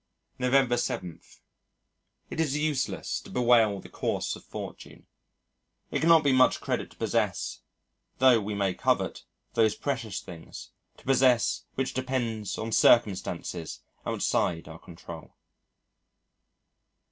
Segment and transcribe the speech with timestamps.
[0.39, 1.21] November 7.
[2.31, 5.05] It is useless to bewail the course of fortune.
[5.91, 7.59] It cannot be much credit to possess
[8.17, 14.79] though we may covet those precious things, to possess which depends on circumstances outside our
[14.79, 15.35] control.